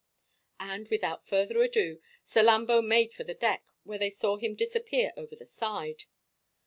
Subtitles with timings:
[0.59, 5.35] And, without further ado, Salambo made for the deck, where they saw him disappear over
[5.35, 6.05] the side.